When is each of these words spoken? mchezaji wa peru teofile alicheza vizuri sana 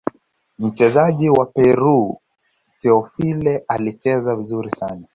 mchezaji 0.59 1.29
wa 1.29 1.45
peru 1.45 2.17
teofile 2.79 3.63
alicheza 3.67 4.35
vizuri 4.35 4.69
sana 4.69 5.07